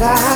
[0.00, 0.29] lugar.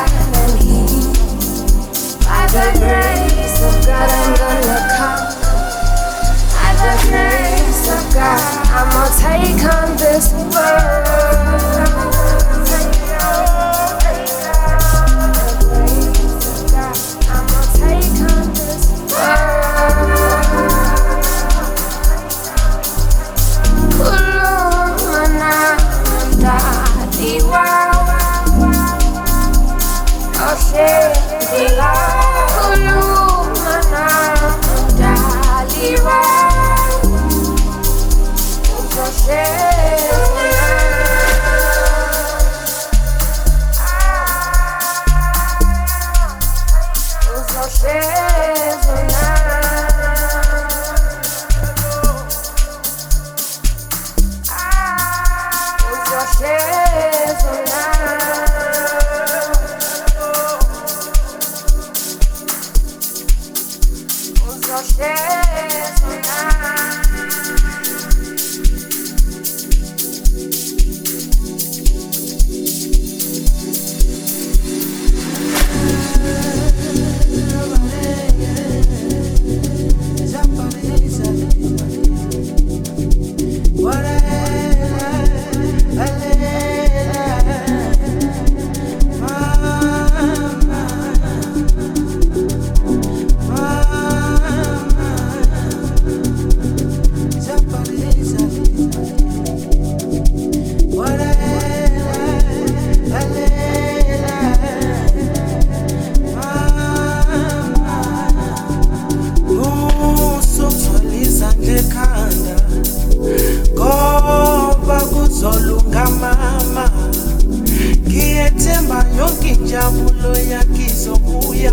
[120.50, 121.72] yakizokuya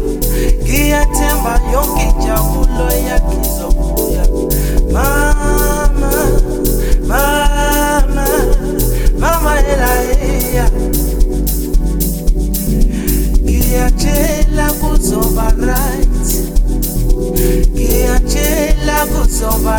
[0.64, 4.24] ngiyathembayo ngijabulo yakizokuya
[4.94, 6.12] mama
[7.10, 7.36] mama
[9.22, 10.66] mama elaeya
[13.44, 16.26] ngiyatshela kuzoba right
[17.76, 19.76] ngiyatshela kuzoba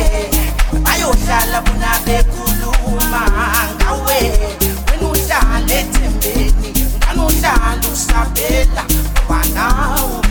[0.86, 3.22] bayohlala bona bekhuluma
[3.80, 4.20] ngawe
[4.96, 8.82] wena uhlala ethembeni ngani uhlala usabela
[9.26, 10.29] ngoba nawe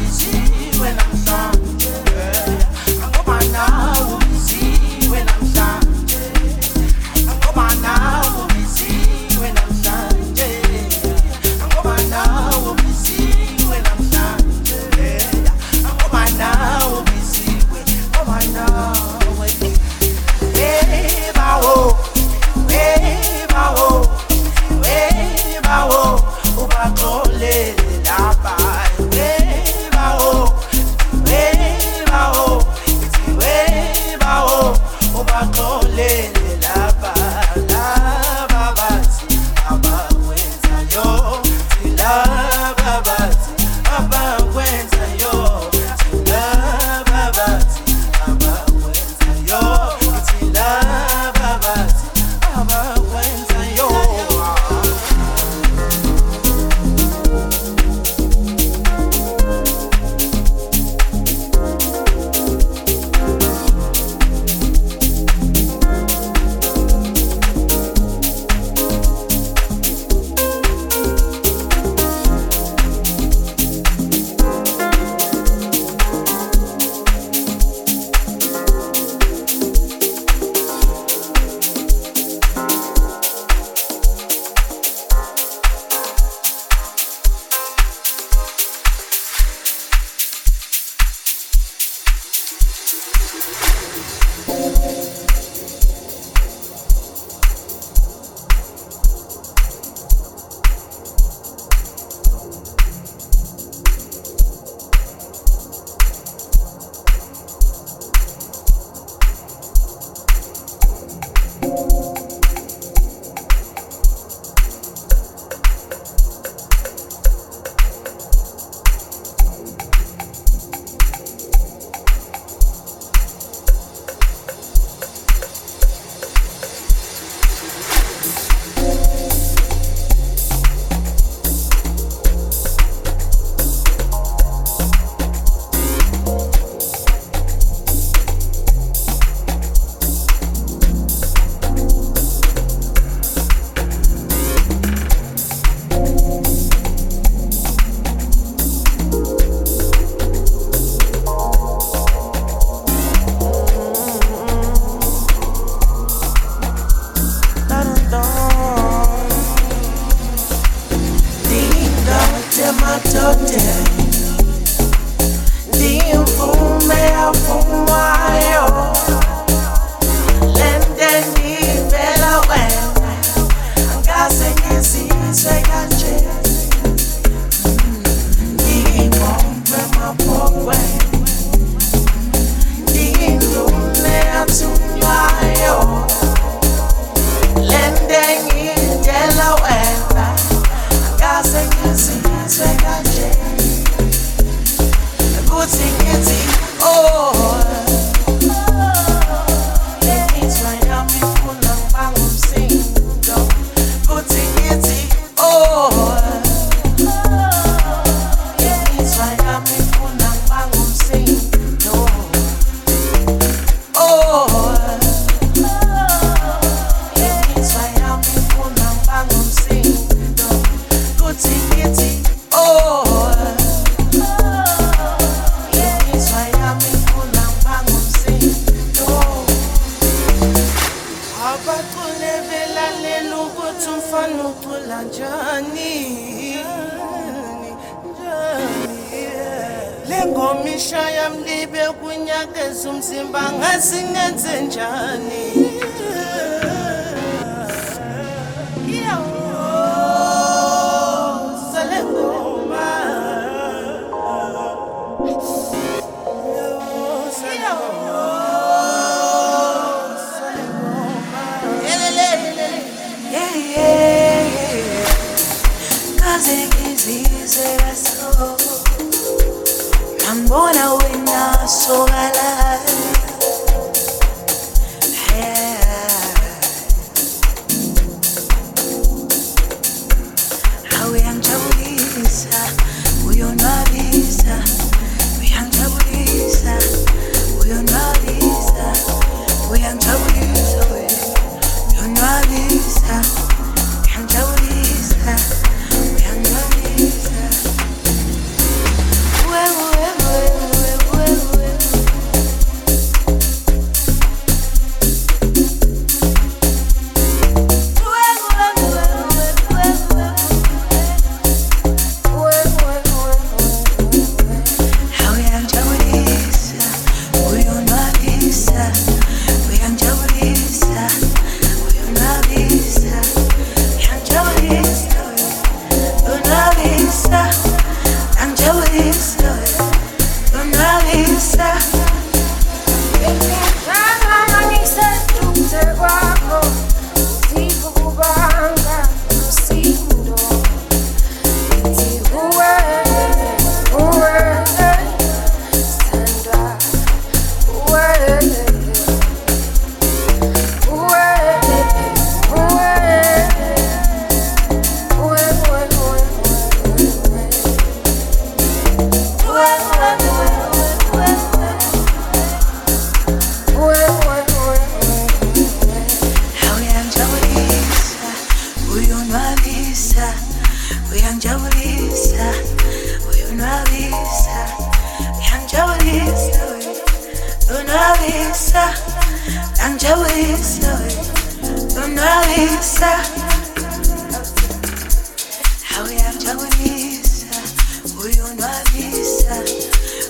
[388.41, 389.55] voy a una vista,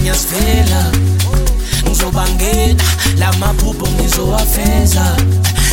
[0.00, 0.92] ngiyazivela
[1.86, 2.84] ngizoba ngena
[3.18, 5.04] la maphupho ngizowafeza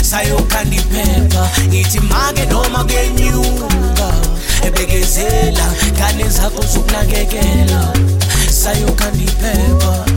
[0.03, 4.07] sayokhanda iphepha ngithi make noma kuyenyuka
[4.67, 7.81] ebekezela ngane zakho zokunakekela
[8.61, 10.16] sayokhanda iphepha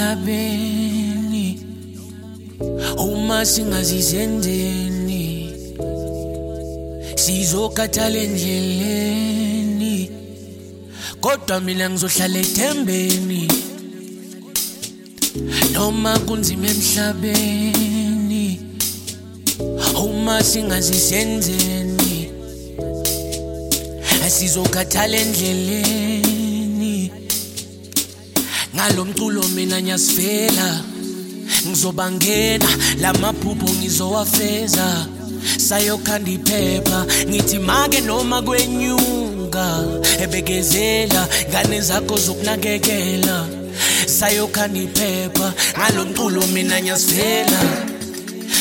[0.00, 1.50] emhlabeni
[3.08, 5.52] uma singazizenzeni
[7.16, 9.98] sizokhathala endleleni
[11.24, 13.42] kodwa mina ngizohlala ethembeni
[15.74, 18.46] noma kunzima emhlabeni
[20.06, 22.12] uma singazizenzeni
[24.38, 26.39] sizokhathala endleleni
[28.80, 30.80] ngalomculo mina nyasifela
[31.66, 32.68] ngizobangena
[33.00, 35.06] lamaphupho ngizowafeza
[35.68, 39.66] sayokhanda iphepha ngithi make noma kwenyuka
[40.22, 43.36] ebekezela ngane zakho zokunakekela
[44.18, 45.46] sayokhanda iphepha
[45.78, 47.60] ngalomculo mina nyasifela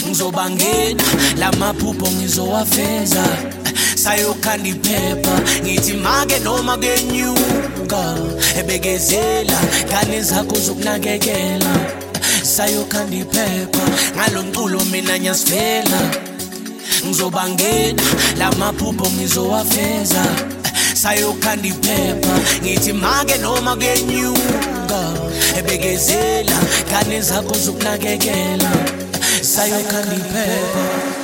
[0.06, 1.06] ngizobangena
[1.40, 3.24] lamaphupho ngizowafeza
[4.04, 8.02] sayokhanda iphepha ngithi make noma kenyuka
[8.60, 11.72] ebekezela ngane zakho zokunakekela
[12.54, 13.86] sayokhanda iphepha
[14.16, 16.02] ngalo mculo mina nyasivela
[17.06, 18.04] ngizobangena
[18.40, 20.24] la maphupho ngizowafeza
[21.02, 22.34] sayokhanda iphepha
[22.64, 25.02] ngithi make noma kenyuka
[25.60, 28.70] ebekezela ngane zakho zokunakekela
[29.54, 31.19] sayokhanda iphepha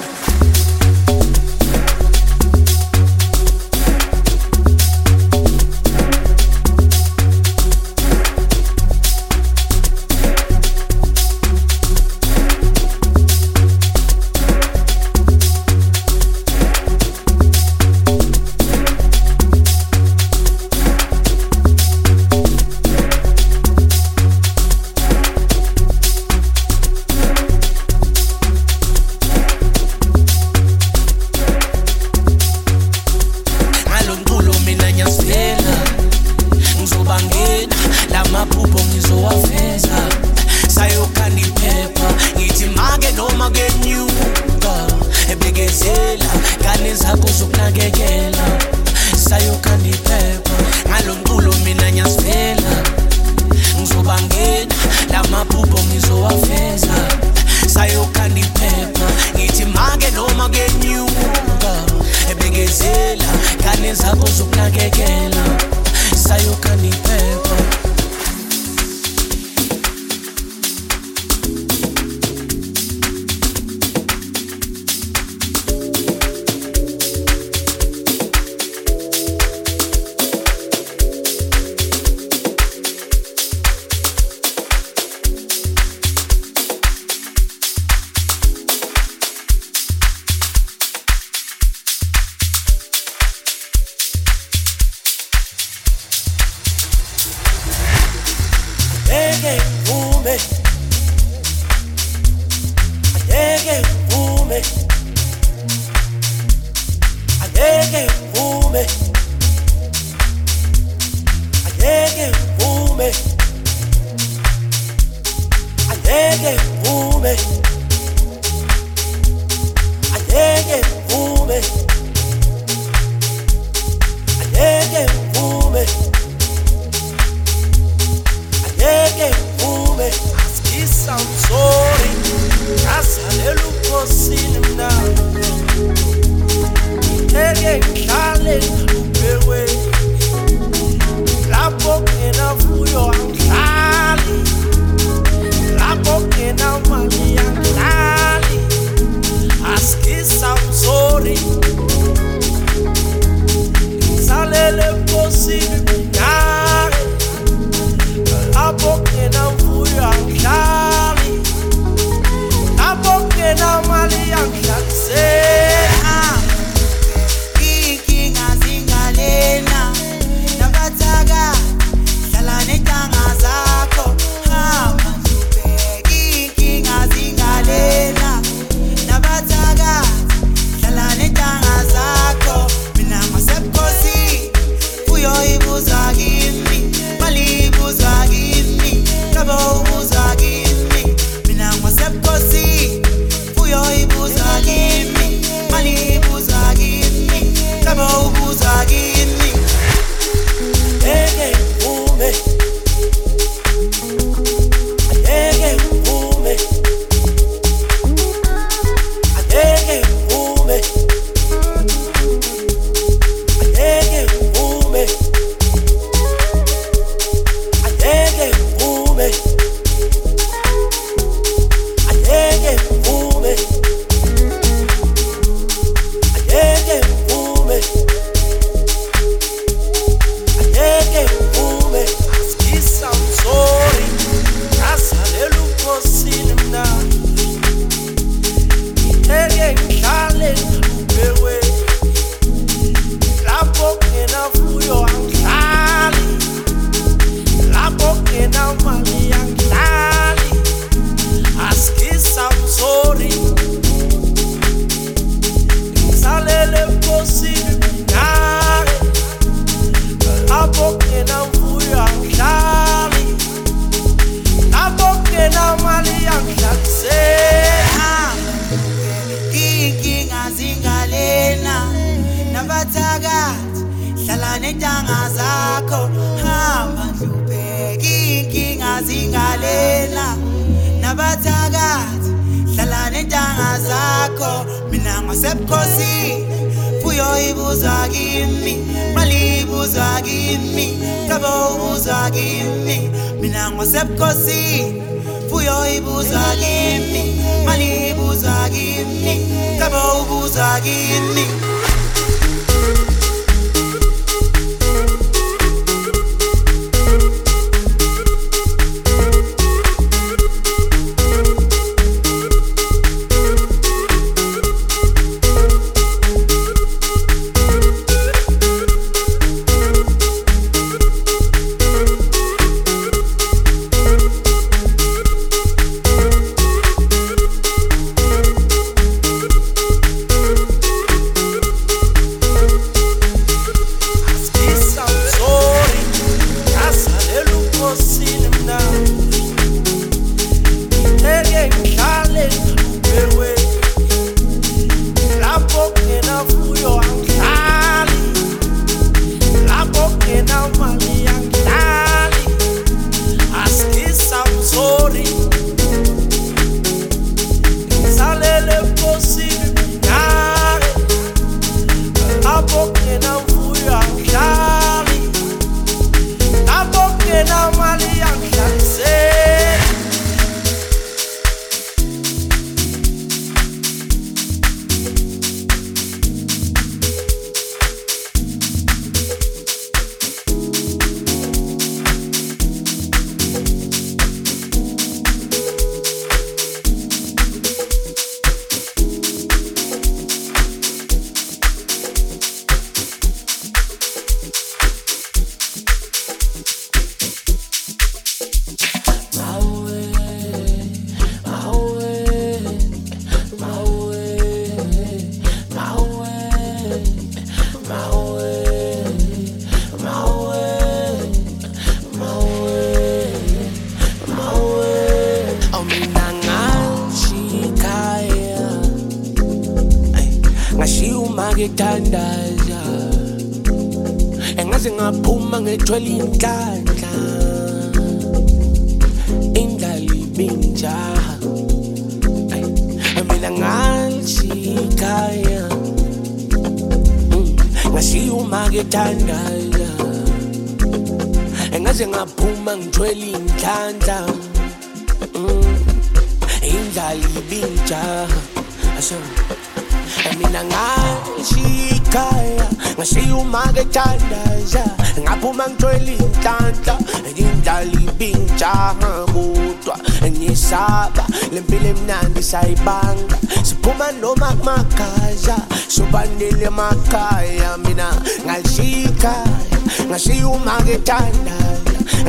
[470.96, 471.58] ngithanda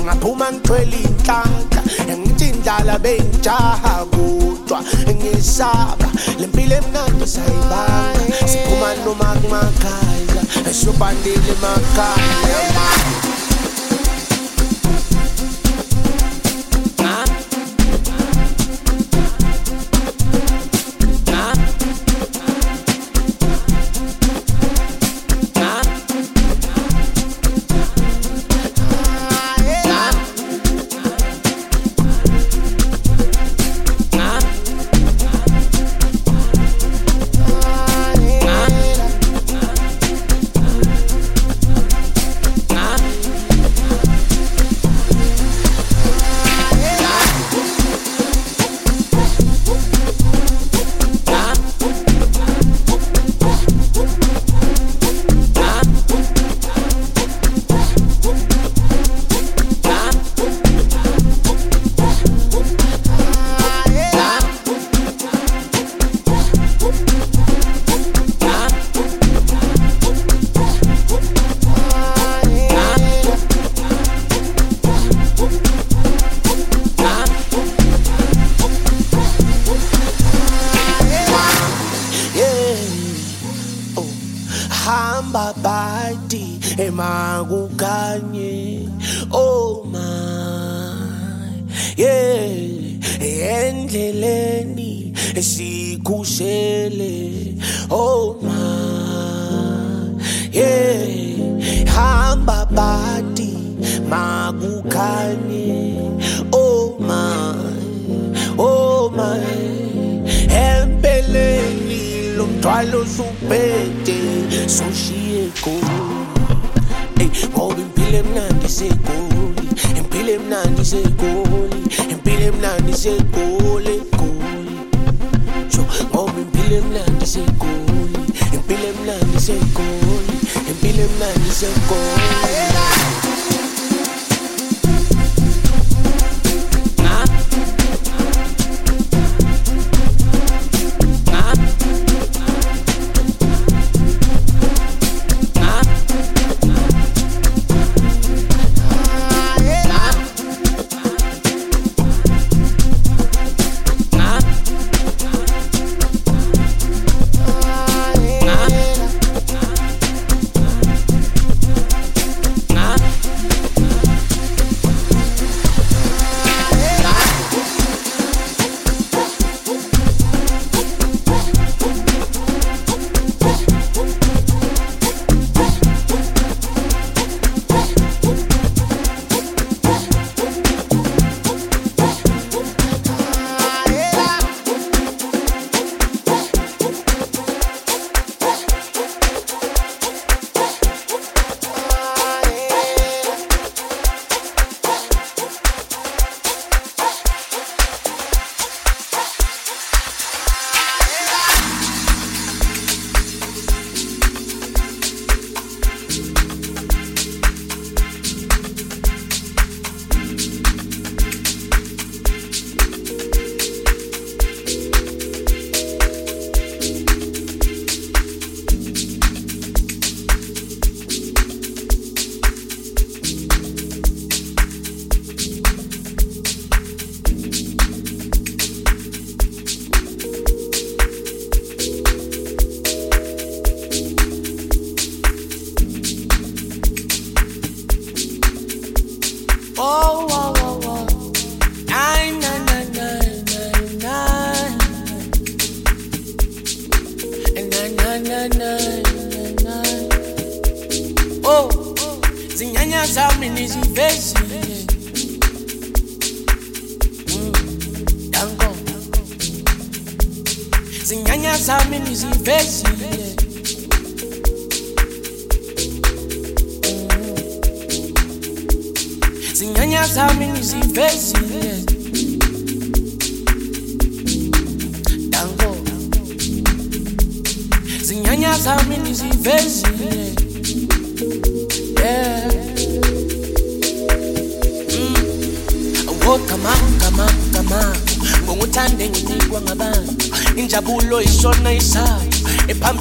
[0.04, 1.80] ngaphuma ngithwele inhlanhla
[2.18, 4.78] ngithi indlala beyijahakutshwa
[5.18, 6.08] ngisaba
[6.40, 10.40] le mpilo emnando sayibanga siphuma noma kumakhaya
[10.82, 12.95] sobandile emakhaya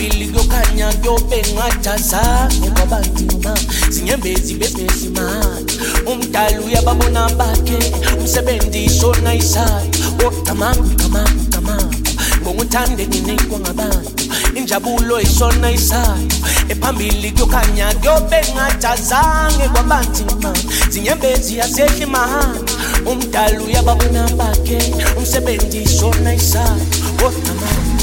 [0.06, 3.54] phambili kuyokhanya kuyobe ngajazanga kwabanzima
[3.90, 5.76] zinyembezi bezimanje
[6.06, 7.80] umdala uyababona bakhe
[8.20, 11.92] umsebenzi shona isakhe oh, wokucamanga ucamanga ucamanga
[12.42, 14.24] ngokuthande ninikwa ngabantu
[14.56, 16.28] injabulo ishona isayo
[16.70, 20.54] ephambili kuyokhanya kuyobe ngajazange kwabanzima
[20.90, 22.72] zinyembezi yasehla imahanga
[23.10, 24.78] umdala uyababona bakhe
[25.18, 27.95] umsebenzi ishona isayo oh, wokucamanga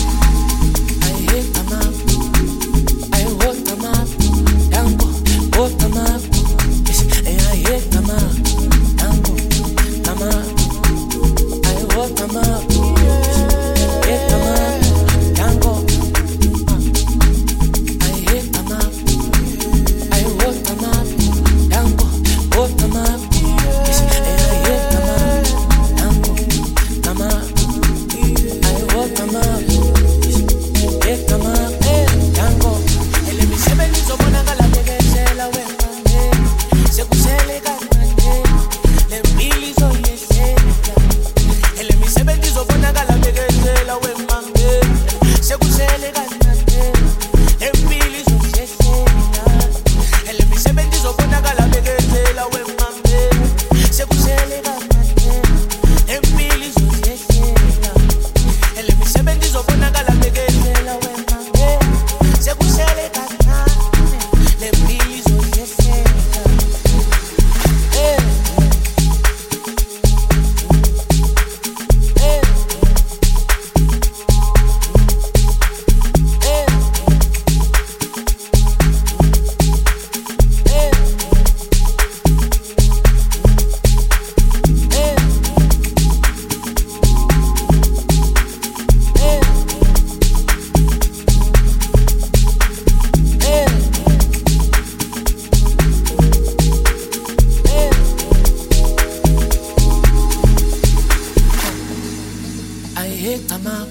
[103.22, 103.88] hit them up.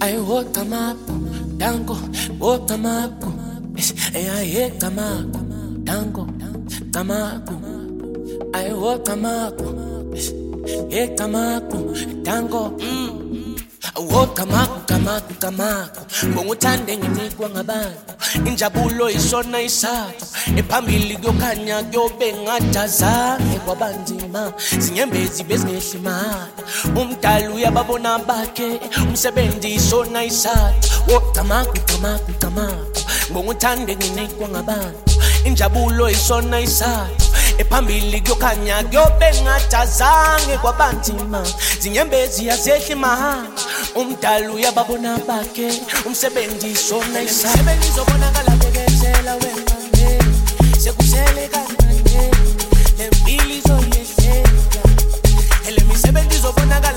[0.00, 0.96] I walk them up.
[1.60, 1.96] Tango,
[2.42, 3.14] walk them up.
[3.28, 5.28] And I hit them up.
[5.88, 6.24] Tango,
[6.94, 7.48] come up.
[8.60, 9.58] I walk them up.
[10.94, 11.66] Hit them up.
[12.26, 12.62] Tango,
[14.12, 14.85] walk them up.
[14.96, 16.00] igamaku gamaku
[16.32, 17.98] ngokuthande nginikwa ngabantu
[18.48, 20.24] injabulo isona isathu
[20.60, 24.42] ephambili kuyokhanya kuyobe ngadazange kwabanzima
[24.82, 26.50] zinyembezi bezingehli imali
[26.98, 28.68] umdala uyababona bakhe
[29.08, 35.02] umsebenzi isona isathu wogamaku gamaku gamaku ngokuthande nginikwa ngabantu
[35.48, 37.25] injabulo isona isathu
[37.58, 41.42] ephambili kuyokhanya kuyobe ngajazange kwabanzima
[41.80, 43.62] zinyembezi yazehla imahamba
[43.94, 45.68] umdala uyababona bakhe
[46.06, 50.34] umsebenzi sona isasebenzi izobonakala bekezela wemangeli
[50.82, 52.30] sekusele kancane
[52.98, 54.82] le mpilo izoyehlela
[55.68, 56.95] ele misebenzi izobonakala